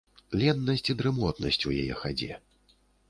Ленасць 0.43 0.83
і 0.93 0.95
дрымотнасць 1.01 1.61
у 1.73 1.75
яе 1.83 2.01
хадзе. 2.01 2.31